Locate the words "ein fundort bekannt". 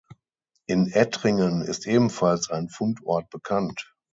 2.49-3.93